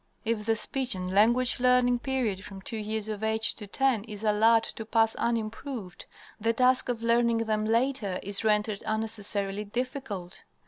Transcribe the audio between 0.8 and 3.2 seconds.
and language learning period, from two years